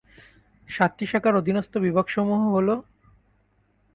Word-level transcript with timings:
সাতটি 0.69 1.05
শাখার 1.07 1.33
অধীনস্থ 1.35 1.73
বিভাগসমূহ 1.77 2.41
হল 2.55 2.67